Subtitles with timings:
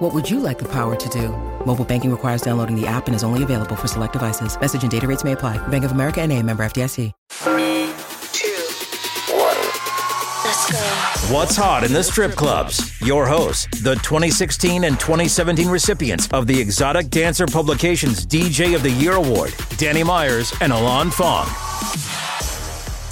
[0.00, 1.28] What would you like the power to do?
[1.66, 4.58] Mobile banking requires downloading the app and is only available for select devices.
[4.58, 5.58] Message and data rates may apply.
[5.68, 7.12] Bank of America and a member FDIC.
[7.28, 7.92] Three,
[8.32, 8.48] two,
[9.36, 9.58] one.
[10.42, 11.34] Let's go.
[11.34, 12.98] What's hot in the strip clubs?
[13.02, 18.92] Your hosts, the 2016 and 2017 recipients of the Exotic Dancer Publications DJ of the
[18.92, 21.46] Year Award, Danny Myers and Alon Fong.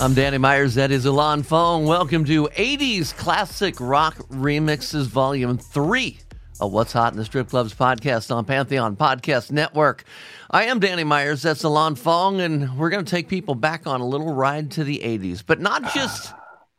[0.01, 0.75] I'm Danny Myers.
[0.77, 1.85] That is Alon Fong.
[1.85, 6.19] Welcome to 80s Classic Rock Remixes Volume 3
[6.61, 10.05] of What's Hot in the Strip Clubs podcast on Pantheon Podcast Network.
[10.51, 11.43] I am Danny Myers.
[11.43, 14.85] That's Alon Fong, and we're going to take people back on a little ride to
[14.85, 16.33] the 80s, but not just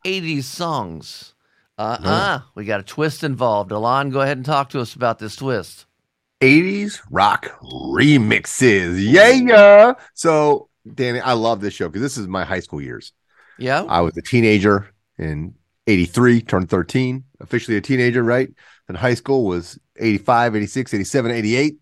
[0.04, 1.34] 80s songs.
[1.78, 2.42] Uh uh No.
[2.54, 3.72] We got a twist involved.
[3.72, 5.86] Alon, go ahead and talk to us about this twist.
[6.42, 8.96] 80s rock remixes.
[8.98, 9.92] Yeah, yeah.
[10.14, 13.12] So, Danny, I love this show because this is my high school years.
[13.58, 13.84] Yeah.
[13.88, 15.54] I was a teenager in
[15.86, 18.48] 83, turned 13, officially a teenager, right?
[18.88, 21.76] And high school was 85, 86, 87, 88.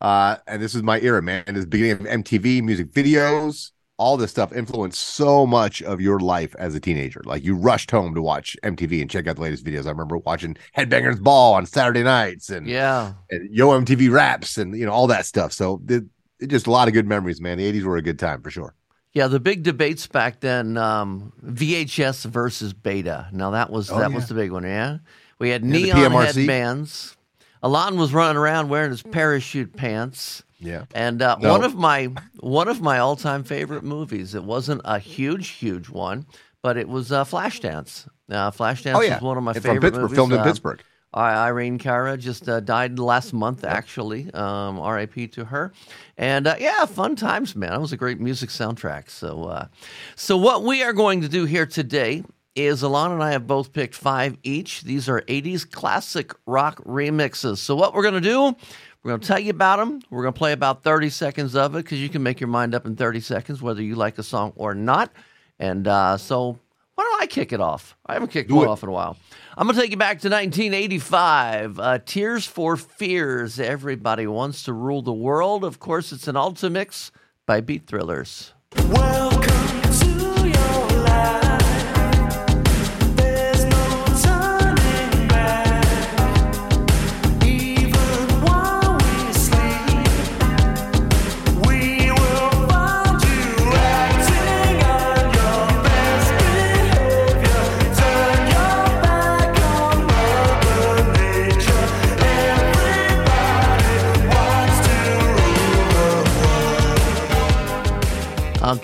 [0.00, 1.44] Uh, and this was my era, man.
[1.46, 6.54] This beginning of MTV, music videos, all this stuff influenced so much of your life
[6.58, 7.22] as a teenager.
[7.24, 9.86] Like you rushed home to watch MTV and check out the latest videos.
[9.86, 13.14] I remember watching Headbangers Ball on Saturday nights and Yeah.
[13.30, 15.52] and Yo MTV Raps and you know all that stuff.
[15.52, 16.04] So it,
[16.40, 17.56] it just a lot of good memories, man.
[17.56, 18.74] The 80s were a good time for sure.
[19.16, 23.28] Yeah, the big debates back then, um, VHS versus Beta.
[23.32, 24.14] Now that was Oh, that yeah.
[24.16, 24.62] was the big one.
[24.64, 24.98] Yeah,
[25.38, 26.34] we had neon PMRC.
[26.36, 27.16] headbands.
[27.62, 30.42] Alon was running around wearing his parachute pants.
[30.58, 30.84] Yeah.
[30.94, 31.50] And uh, No.
[31.52, 34.34] one of my one of my all time favorite movies.
[34.34, 36.26] It wasn't a huge, huge one,
[36.62, 38.06] but it was uh, Flashdance.
[38.30, 39.14] Uh, Flashdance Oh, yeah.
[39.14, 40.16] was one of my from favorite Pittsburgh, movies.
[40.16, 40.82] filmed in Uh, Pittsburgh.
[41.16, 44.30] I- Irene Cara just uh, died last month, actually.
[44.34, 45.28] Um, R.I.P.
[45.28, 45.72] to her.
[46.16, 47.72] And uh, yeah, fun times, man.
[47.72, 49.10] It was a great music soundtrack.
[49.10, 49.66] So, uh,
[50.14, 52.22] so what we are going to do here today
[52.54, 54.82] is Alon and I have both picked five each.
[54.82, 57.58] These are 80s classic rock remixes.
[57.58, 58.54] So, what we're going to do,
[59.02, 60.00] we're going to tell you about them.
[60.10, 62.74] We're going to play about 30 seconds of it because you can make your mind
[62.74, 65.12] up in 30 seconds whether you like a song or not.
[65.58, 66.58] And uh, so,
[66.94, 67.94] why don't I kick it off?
[68.06, 68.70] I haven't kicked Do one it.
[68.70, 69.18] off in a while.
[69.58, 71.80] I'm going to take you back to 1985.
[71.80, 73.58] Uh, Tears for Fears.
[73.58, 75.64] Everybody wants to rule the world.
[75.64, 77.10] Of course, it's an Ultimix
[77.46, 78.52] by Beat Thrillers.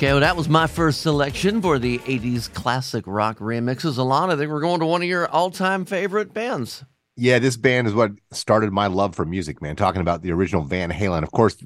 [0.03, 3.95] Okay, well, that was my first selection for the 80s classic rock remixes.
[4.37, 6.85] Think we're going to one of your all time favorite bands.
[7.15, 9.77] Yeah, this band is what started my love for music, man.
[9.77, 11.23] Talking about the original Van Halen.
[11.23, 11.57] Of course,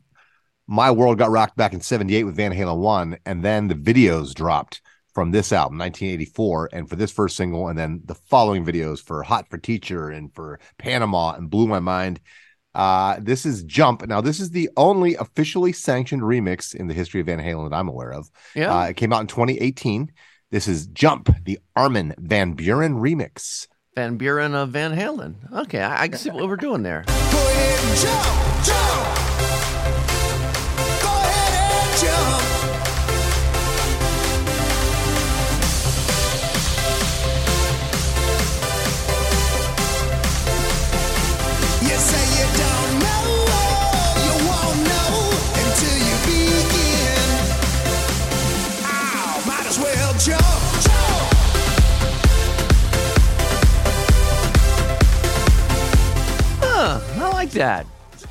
[0.66, 4.34] my world got rocked back in 78 with Van Halen 1, and then the videos
[4.34, 4.82] dropped
[5.14, 9.22] from this album, 1984, and for this first single, and then the following videos for
[9.22, 12.20] Hot for Teacher and for Panama and Blew My Mind.
[12.76, 14.06] Uh, this is Jump.
[14.06, 17.74] Now, this is the only officially sanctioned remix in the history of Van Halen that
[17.74, 18.30] I'm aware of.
[18.54, 18.72] Yeah.
[18.72, 20.12] Uh, it came out in 2018.
[20.50, 23.66] This is Jump, the Armin Van Buuren remix.
[23.94, 25.50] Van Buuren of Van Halen.
[25.52, 27.04] Okay, I, I can see what we're doing there.
[27.06, 29.15] Go ahead and jump, jump.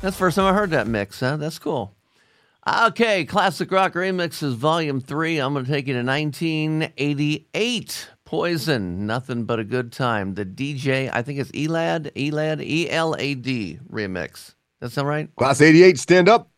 [0.06, 1.36] That's the first time I heard that mix, huh?
[1.36, 1.92] That's cool.
[2.64, 5.38] Okay, Classic Rock Remixes Volume 3.
[5.38, 8.08] I'm going to take you to 1988.
[8.24, 10.34] Poison, Nothing But a Good Time.
[10.34, 14.54] The DJ, I think it's Elad, Elad, E L A D remix.
[14.78, 15.28] That sound right?
[15.34, 16.52] Class 88, stand up.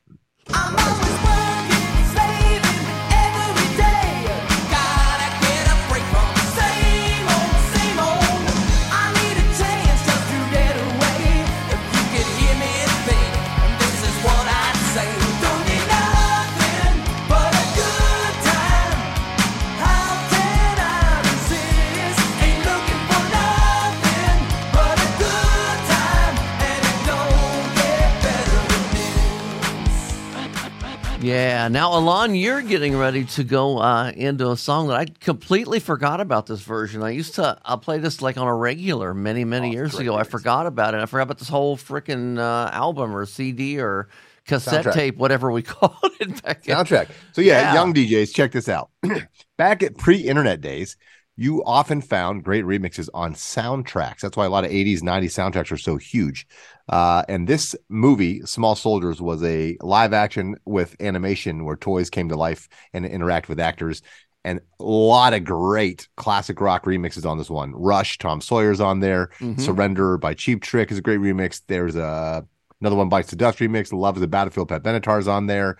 [31.69, 31.81] Yeah.
[31.81, 36.21] Now, Alon, you're getting ready to go uh, into a song that I completely forgot
[36.21, 37.03] about this version.
[37.03, 40.17] I used to I play this like on a regular many, many years great ago.
[40.17, 41.01] I forgot about it.
[41.01, 44.09] I forgot about this whole freaking uh, album or CD or
[44.47, 44.93] cassette Soundtrack.
[44.95, 46.77] tape, whatever we called it back then.
[46.77, 47.09] soundtrack.
[47.33, 47.75] So yeah, Yeah.
[47.75, 48.91] young DJs, check this out.
[49.59, 50.97] Back at pre-internet days,
[51.41, 54.21] you often found great remixes on soundtracks.
[54.21, 56.49] That's why a lot of 80s, 90s soundtracks are so huge.
[56.89, 62.29] Uh, and this movie, Small Soldiers, was a live action with animation where toys came
[62.31, 64.03] to life and interact with actors.
[64.45, 67.73] And a lot of great classic rock remixes on this one.
[67.73, 69.31] Rush, Tom Sawyer's on there.
[69.39, 69.61] Mhm.
[69.61, 71.63] Surrender by Cheap Trick is a great remix.
[71.69, 72.45] There's a
[72.81, 73.93] another one bites the dust remix.
[73.93, 74.71] Love is a battlefield.
[74.71, 75.77] Pat Benatar's on there.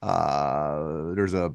[0.00, 1.52] Uh, there's a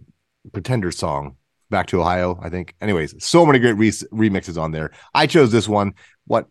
[0.54, 1.36] Pretender song,
[1.70, 2.76] Back to Ohio, I think.
[2.80, 4.92] Anyways, so many great re- remixes on there.
[5.14, 5.94] I chose this one.
[6.26, 6.48] What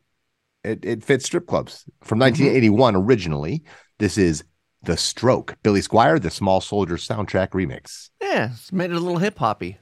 [0.62, 2.42] it, it fits strip clubs from mm-hmm.
[2.44, 3.62] 1981 originally.
[3.98, 4.44] This is
[4.82, 8.10] The Stroke, Billy Squier, the Small Soldier soundtrack remix.
[8.20, 9.78] Yeah, it's made it a little hip hoppy.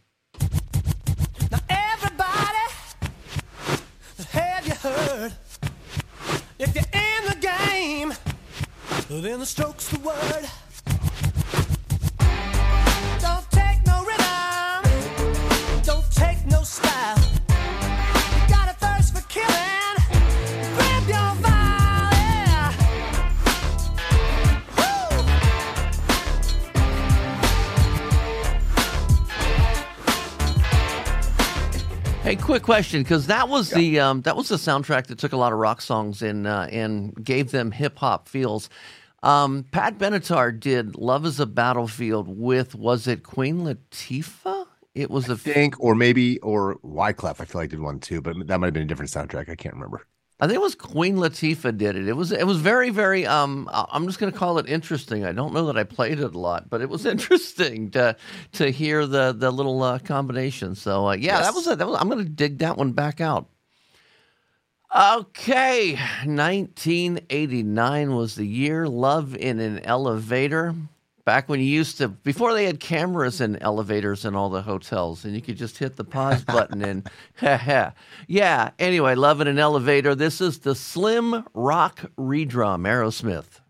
[1.50, 2.58] Now everybody,
[4.30, 5.32] have you heard?
[6.58, 8.14] If you're in the game,
[9.08, 10.48] then the stroke's the word.
[32.24, 35.36] Hey, quick question, because that was the um, that was the soundtrack that took a
[35.36, 38.70] lot of rock songs and uh, and gave them hip hop feels.
[39.22, 44.66] Um, Pat Benatar did "Love Is a Battlefield" with was it Queen Latifah?
[44.94, 48.22] It was a I think, or maybe, or Wyclef, I feel like did one too,
[48.22, 49.50] but that might have been a different soundtrack.
[49.50, 50.06] I can't remember.
[50.40, 52.08] I think it was Queen Latifah did it.
[52.08, 55.24] It was it was very very um I'm just going to call it interesting.
[55.24, 58.16] I don't know that I played it a lot, but it was interesting to
[58.52, 60.74] to hear the the little uh, combination.
[60.74, 63.20] So uh, yeah, that was a, that was I'm going to dig that one back
[63.20, 63.48] out.
[64.96, 65.94] Okay,
[66.24, 68.86] 1989 was the year.
[68.86, 70.72] Love in an elevator.
[71.24, 75.24] Back when you used to, before they had cameras and elevators in all the hotels,
[75.24, 77.10] and you could just hit the pause button and,
[78.28, 78.70] yeah.
[78.78, 80.14] Anyway, love in an elevator.
[80.14, 83.60] This is the Slim Rock redrum, Aerosmith.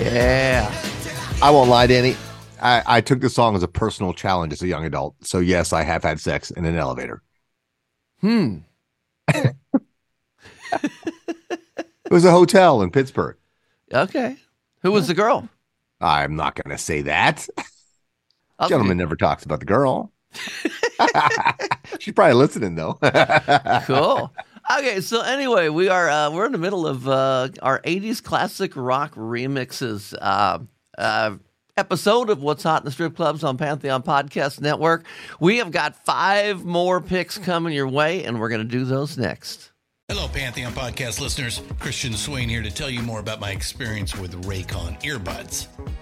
[0.00, 0.72] Yeah.
[1.42, 2.16] I won't lie, Danny.
[2.62, 5.14] I, I took this song as a personal challenge as a young adult.
[5.22, 7.22] So yes, I have had sex in an elevator.
[8.20, 8.58] Hmm.
[12.04, 13.36] It was a hotel in Pittsburgh.
[13.94, 14.36] Okay.
[14.82, 15.48] Who was the girl?
[16.00, 17.48] I'm not going to say that.
[18.58, 20.10] I'll- Gentleman never talks about the girl.
[22.00, 22.94] She's probably listening though.
[23.86, 24.34] cool.
[24.78, 28.76] Okay, so anyway, we are uh, we're in the middle of uh, our '80s classic
[28.76, 30.60] rock remixes uh,
[30.96, 31.36] uh,
[31.76, 35.06] episode of What's Hot in the Strip Clubs on Pantheon Podcast Network.
[35.40, 39.18] We have got five more picks coming your way, and we're going to do those
[39.18, 39.72] next.
[40.08, 41.62] Hello, Pantheon podcast listeners.
[41.80, 45.66] Christian Swain here to tell you more about my experience with Raycon earbuds.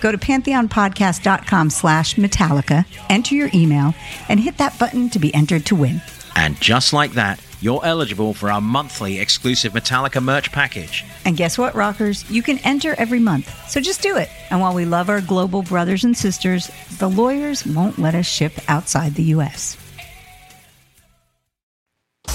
[0.00, 3.94] Go to pantheonpodcast.com slash Metallica, enter your email,
[4.28, 6.00] and hit that button to be entered to win.
[6.36, 11.04] And just like that, you're eligible for our monthly exclusive Metallica merch package.
[11.24, 12.28] And guess what, rockers?
[12.30, 13.52] You can enter every month.
[13.68, 14.28] So just do it.
[14.50, 18.52] And while we love our global brothers and sisters, the lawyers won't let us ship
[18.68, 19.76] outside the U.S.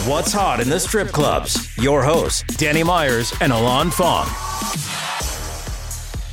[0.06, 1.78] What's hot in the strip clubs?
[1.78, 4.28] Your hosts, Danny Myers and Alon Fong.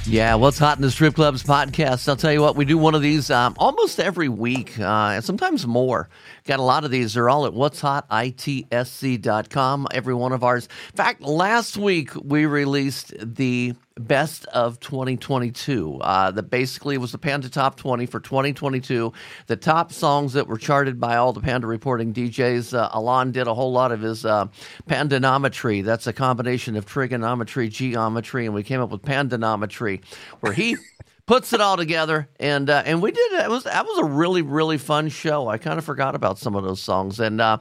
[0.06, 2.08] Yeah, what's hot in the strip clubs podcast?
[2.08, 5.24] I'll tell you what, we do one of these um, almost every week, uh, and
[5.24, 6.08] sometimes more.
[6.46, 7.14] Got a lot of these.
[7.14, 9.88] They're all at what's hot itsc.com.
[9.92, 10.68] Every one of ours.
[10.90, 15.98] In fact, last week we released the best of 2022.
[16.00, 19.12] Uh, that basically was the Panda Top 20 for 2022.
[19.46, 22.76] The top songs that were charted by all the Panda reporting DJs.
[22.76, 24.46] Uh, Alon did a whole lot of his uh,
[24.88, 25.84] pandanometry.
[25.84, 30.02] That's a combination of trigonometry, geometry, and we came up with pandanometry,
[30.40, 30.76] where he.
[31.30, 33.32] puts it all together, and uh, and we did.
[33.34, 35.46] It was that was a really really fun show.
[35.46, 37.58] I kind of forgot about some of those songs, and uh,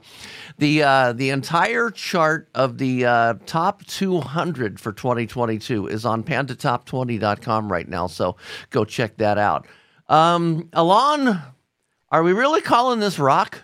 [0.58, 7.70] the uh, the entire chart of the uh, top 200 for 2022 is on pandatop20.com
[7.70, 8.08] right now.
[8.08, 8.34] So
[8.70, 9.68] go check that out.
[10.08, 11.40] Um, Alon,
[12.10, 13.62] are we really calling this rock?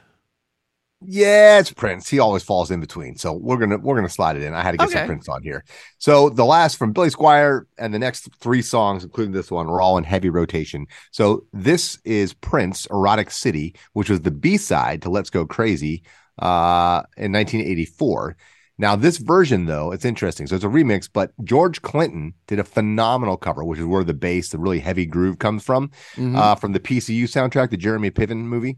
[1.02, 2.08] Yeah, it's Prince.
[2.08, 3.16] He always falls in between.
[3.16, 4.54] So we're gonna we're gonna slide it in.
[4.54, 4.98] I had to get Okay.
[4.98, 5.62] some Prince on here.
[5.98, 9.80] So the last from Billy Squier and the next three songs, including this one, are
[9.80, 10.86] all in heavy rotation.
[11.10, 16.02] So this is Prince, Erotic City, which was the B side to Let's Go Crazy
[16.38, 18.36] uh in 1984.
[18.78, 20.46] Now this version though, it's interesting.
[20.46, 24.14] So it's a remix, but George Clinton did a phenomenal cover, which is where the
[24.14, 28.36] bass, the really heavy groove comes from, uh, from the PCU soundtrack, the Jeremy Piven
[28.44, 28.76] movie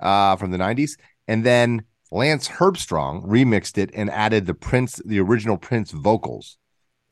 [0.00, 0.96] uh, from the 90s.
[1.28, 6.56] And then Lance Herbstrong remixed it and added the Prince, the original Prince vocals.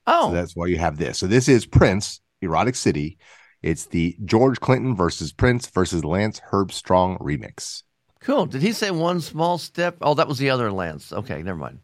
[0.07, 1.19] Oh, So that's why you have this.
[1.19, 3.19] So this is Prince, Erotic City.
[3.63, 7.83] It's the George Clinton versus Prince versus Lance Herbstrong remix.
[8.21, 8.47] cool.
[8.47, 9.97] Did he say one small step?
[10.01, 11.13] Oh, that was the other Lance.
[11.13, 11.81] Okay, never mind.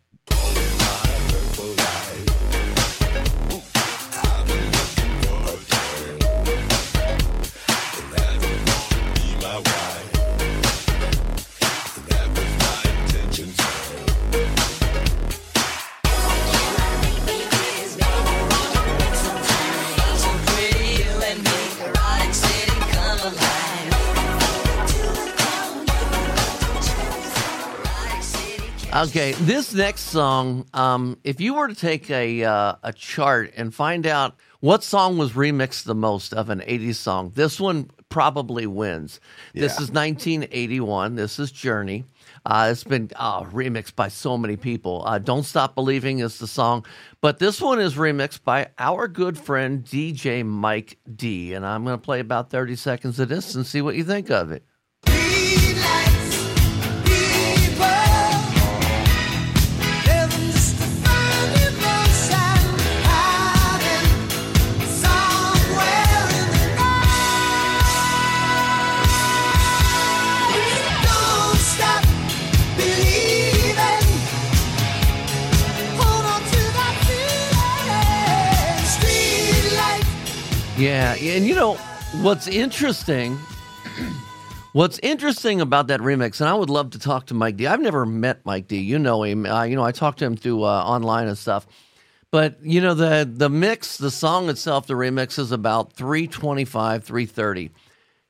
[29.02, 33.74] Okay, this next song, um, if you were to take a uh, a chart and
[33.74, 38.64] find out what song was remixed the most of an 80s song, this one probably
[38.64, 39.18] wins.
[39.54, 39.82] This Yeah.
[39.82, 41.16] is 1981.
[41.16, 42.04] This is Journey.
[42.46, 45.02] Uh, it's been uh, remixed by so many people.
[45.04, 46.86] Uh, Don't Stop Believing is the song,
[47.20, 51.54] but this one is remixed by our good friend DJ Mike D.
[51.54, 54.30] And I'm going to play about 30 seconds of this and see what you think
[54.30, 54.62] of it.
[80.82, 81.74] Yeah, and you know
[82.22, 83.38] what's interesting?
[84.72, 87.68] What's interesting about that remix, and I would love to talk to Mike D.
[87.68, 88.78] I've never met Mike D.
[88.78, 89.46] You know him.
[89.46, 91.68] Uh, you know I talked to him through uh, online and stuff.
[92.32, 96.64] But you know the the mix, the song itself, the remix is about three twenty
[96.64, 97.70] five, three thirty.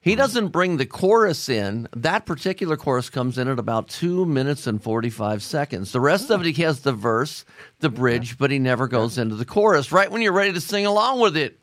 [0.00, 1.88] He doesn't bring the chorus in.
[1.96, 5.92] That particular chorus comes in at about two minutes and 45 seconds.
[5.92, 7.44] The rest of it, he has the verse,
[7.78, 10.84] the bridge, but he never goes into the chorus right when you're ready to sing
[10.86, 11.61] along with it.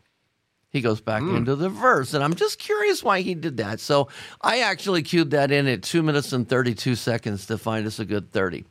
[0.71, 1.35] He goes back hmm.
[1.35, 2.13] into the verse.
[2.13, 3.79] And I'm just curious why he did that.
[3.79, 4.09] So
[4.41, 8.05] I actually queued that in at two minutes and 32 seconds to find us a
[8.05, 8.65] good 30.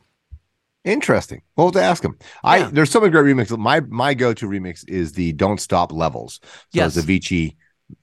[0.85, 1.41] Interesting.
[1.55, 2.17] We'll have to ask him.
[2.43, 3.57] I there's so many great remixes.
[3.57, 6.39] My my go to remix is the "Don't Stop" levels.
[6.43, 6.95] So Yes.
[6.95, 7.57] Avicii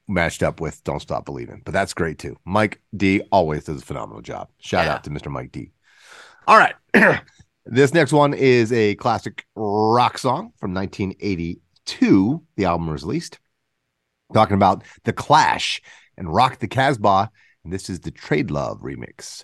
[0.07, 2.37] matched up with "Don't Stop Believing," but that's great too.
[2.45, 4.49] Mike D always does a phenomenal job.
[4.59, 4.95] Shout Yeah.
[4.95, 5.31] out to Mr.
[5.33, 5.73] Mike D.
[6.47, 6.75] All right,
[7.65, 12.43] this next one is a classic rock song from 1982.
[12.57, 13.39] The album was released.
[14.33, 15.81] Talking about the Clash
[16.17, 17.31] and "Rock the Casbah,"
[17.65, 19.43] and this is the Trade Love remix.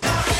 [0.00, 0.39] We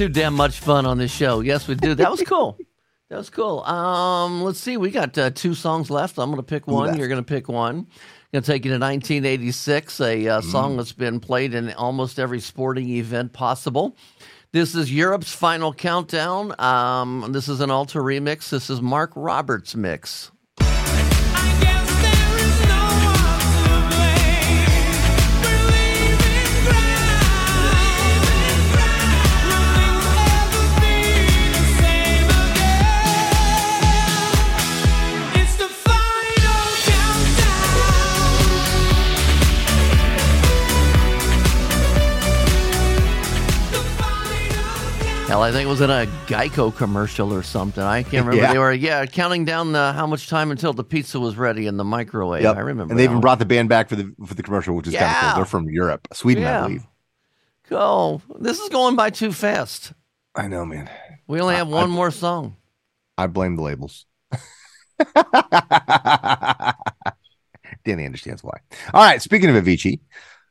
[0.00, 1.40] too damn much fun on this show.
[1.40, 1.94] Yes, we do.
[1.94, 2.58] That was cool.
[3.10, 3.64] That was cool.
[3.64, 4.76] Um, let's see.
[4.76, 6.16] We got uh, two songs left.
[6.16, 6.86] I'm going to pick one.
[6.86, 6.98] left.
[7.00, 7.88] You're going to pick one.
[8.32, 12.38] Going to take you to 1986, a uh, song that's been played in almost every
[12.38, 13.96] sporting event possible.
[14.52, 16.54] This is Europe's final countdown.
[16.60, 18.48] Um, this is an alter remix.
[18.50, 20.30] This is Mark Roberts' mix.
[45.30, 47.84] Hell, I think it was in a Geico commercial or something.
[47.84, 48.42] I can't remember.
[48.42, 48.52] Yeah.
[48.52, 51.76] They were, yeah, counting down the, how much time until the pizza was ready in
[51.76, 52.42] the microwave.
[52.42, 52.56] Yep.
[52.56, 52.90] I remember.
[52.90, 53.20] And they even one.
[53.20, 55.34] brought the band back for the for the commercial, which is kind of cool.
[55.36, 56.58] They're from Europe, Sweden, Yeah.
[56.58, 56.86] I believe.
[57.68, 58.20] Go.
[58.40, 59.92] This is going by too fast.
[60.34, 60.90] I know, man.
[61.28, 62.56] We only have I- one more song.
[63.16, 64.06] I blame the labels.
[67.84, 68.58] Danny understands why.
[68.92, 69.22] All right.
[69.22, 70.00] Speaking of Avicii,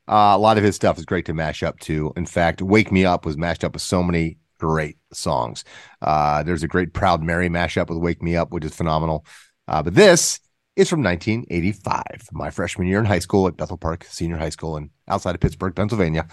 [0.08, 2.14] uh, a lot of his stuff is great to mash up to.
[2.16, 5.64] In fact, "Wake Me Up" was mashed up with so many great songs.
[6.02, 9.26] Uh, there's a great "Proud Mary" mashup with "Wake Me Up," which is phenomenal.
[9.68, 10.40] Uh, but this
[10.76, 14.78] is from 1985, my freshman year in high school at Bethel Park Senior High School
[14.78, 16.28] in outside of Pittsburgh, Pennsylvania.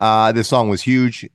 [0.00, 1.28] Uh, this song was huge.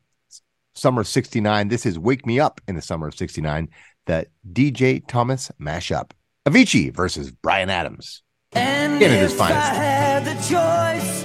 [0.75, 1.67] Summer of 69.
[1.67, 3.69] This is Wake Me Up in the summer of 69,
[4.06, 6.12] the DJ Thomas mashup.
[6.47, 8.23] Avicii versus Bryan Adams.
[8.54, 9.71] And In at his if I finest.
[9.73, 11.23] had the choice,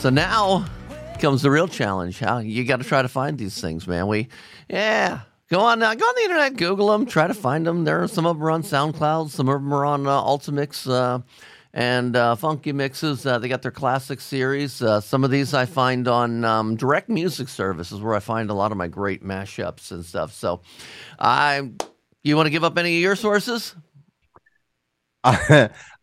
[0.00, 0.64] So now
[1.18, 2.20] comes the real challenge.
[2.20, 4.06] How you got to try to find these things, man.
[4.06, 4.28] We,
[4.68, 5.20] yeah.
[5.48, 5.94] Go on, now.
[5.94, 7.84] go on the internet, Google them, try to find them.
[7.84, 10.90] There are some of them are on SoundCloud, some of them are on uh, Ultimix
[10.90, 11.20] uh,
[11.72, 13.24] and uh, Funky Mixes.
[13.24, 14.82] Uh, they got their classic series.
[14.82, 18.54] Uh, some of these I find on um, Direct Music Services, where I find a
[18.54, 20.32] lot of my great mashups and stuff.
[20.32, 20.60] So,
[21.18, 21.70] I,
[22.22, 23.74] you want to give up any of your sources?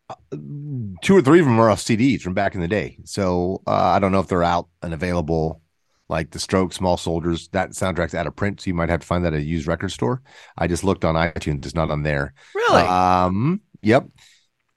[1.02, 2.98] two or three of them are off CDs from back in the day.
[3.04, 5.60] So uh, I don't know if they're out and available.
[6.10, 9.06] Like the Stroke, Small Soldiers, that soundtrack's out of print, so you might have to
[9.06, 10.20] find that at a used record store.
[10.58, 12.34] I just looked on iTunes; it's not on there.
[12.54, 12.82] Really?
[12.82, 13.62] Um.
[13.80, 14.08] Yep.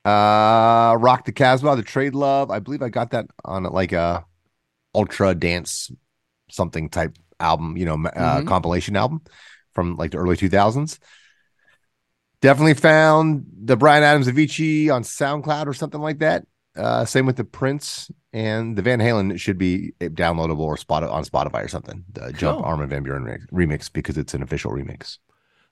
[0.05, 2.49] Uh, Rock the Casbah, the Trade Love.
[2.49, 4.25] I believe I got that on like a
[4.95, 5.91] ultra dance
[6.49, 7.75] something type album.
[7.75, 8.47] You know, uh, Mhm.
[8.47, 9.21] compilation album
[9.73, 10.97] from like the early two thousands.
[12.41, 16.45] Definitely found the Bryan Adams Avicii on SoundCloud or something like that.
[16.75, 21.23] Uh, same with the Prince and the Van Halen should be downloadable or spot on
[21.23, 22.03] Spotify or something.
[22.13, 22.65] The Jump Cool.
[22.65, 25.17] Armin Van Buuren remix because it's an official remix.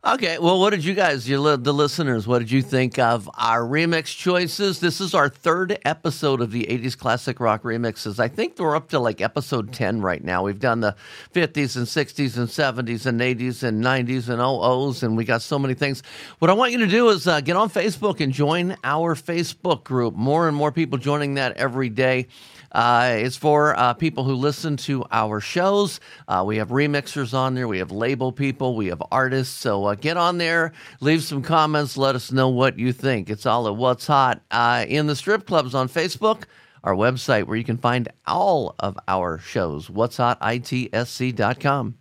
[0.07, 4.15] Okay, well, what did you guys, the listeners, what did you think of our remix
[4.15, 4.79] choices?
[4.79, 8.19] This is our third episode of the 80s classic rock remixes.
[8.19, 10.43] I think we're up to like episode 10 right now.
[10.43, 10.95] We've done the
[11.33, 15.57] 50s and 60s and 70s and 80s and 90s and 00s, and we got so
[15.57, 16.03] many things.
[16.37, 19.83] What I want you to do is uh, get on Facebook and join our Facebook
[19.85, 20.13] group.
[20.13, 22.27] More and more people joining that every day.
[22.75, 26.01] Uh, it's for uh, people who listen to our shows.
[26.27, 27.69] Uh, we have remixers on there.
[27.69, 28.75] We have label people.
[28.75, 29.55] We have artists.
[29.55, 33.29] So uh, get on there, leave some comments, let us know what you think.
[33.29, 34.41] It's all at What's Hot.
[34.51, 36.43] Uh, in the strip clubs on Facebook,
[36.83, 39.89] our website where you can find all of our shows.
[39.89, 40.38] What's hot?
[40.41, 41.95] ITSC.com.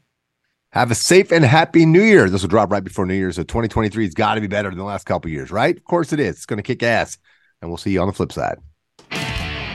[0.72, 2.28] Have a safe and happy new year.
[2.28, 3.36] This will drop right before New Year's.
[3.36, 5.76] So 2023 has got to be better than the last couple years, right?
[5.76, 6.34] Of course it is.
[6.34, 7.16] It's going to kick ass.
[7.62, 8.58] And we'll see you on the flip side.